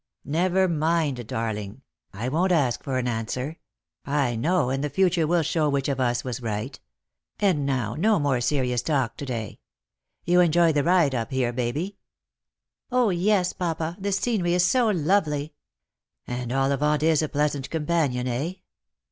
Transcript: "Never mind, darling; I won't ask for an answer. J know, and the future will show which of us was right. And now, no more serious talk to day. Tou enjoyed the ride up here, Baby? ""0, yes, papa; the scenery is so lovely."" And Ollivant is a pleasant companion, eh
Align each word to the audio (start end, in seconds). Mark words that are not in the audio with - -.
"Never 0.25 0.67
mind, 0.67 1.27
darling; 1.27 1.83
I 2.11 2.27
won't 2.27 2.51
ask 2.51 2.83
for 2.83 2.97
an 2.97 3.07
answer. 3.07 3.59
J 4.07 4.35
know, 4.35 4.71
and 4.71 4.83
the 4.83 4.89
future 4.89 5.27
will 5.27 5.43
show 5.43 5.69
which 5.69 5.87
of 5.87 5.99
us 5.99 6.23
was 6.23 6.41
right. 6.41 6.79
And 7.39 7.67
now, 7.67 7.93
no 7.93 8.17
more 8.17 8.41
serious 8.41 8.81
talk 8.81 9.15
to 9.17 9.27
day. 9.27 9.59
Tou 10.25 10.39
enjoyed 10.39 10.73
the 10.73 10.83
ride 10.83 11.13
up 11.13 11.29
here, 11.29 11.53
Baby? 11.53 11.99
""0, 12.91 13.09
yes, 13.11 13.53
papa; 13.53 13.95
the 13.99 14.11
scenery 14.11 14.55
is 14.55 14.65
so 14.65 14.87
lovely."" 14.89 15.53
And 16.25 16.51
Ollivant 16.51 17.03
is 17.03 17.21
a 17.21 17.29
pleasant 17.29 17.69
companion, 17.69 18.27
eh 18.27 18.53